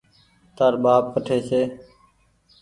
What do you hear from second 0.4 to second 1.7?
تآر ٻآپ ڪٺي ڇي